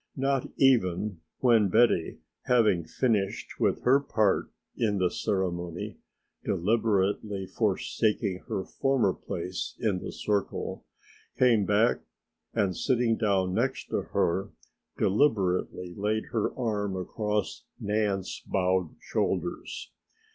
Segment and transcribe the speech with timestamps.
[0.17, 5.99] Not even when Betty, having finished with her part in the ceremony,
[6.43, 10.87] deliberately forsaking her former place in the circle
[11.37, 11.99] came back
[12.51, 14.49] and sitting down next her
[14.97, 19.91] deliberately laid her arm across Nan's bowed shoulders.